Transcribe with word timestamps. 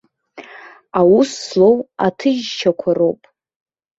Аус 0.99 1.29
злоу 1.49 1.75
аҭыжьшьақәа 2.05 2.91
роуп. 2.97 3.21